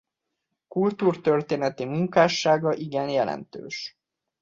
Kultúrtörténeti 0.67 1.85
munkássága 1.85 2.73
igen 2.73 3.09
jelentős. 3.09 3.97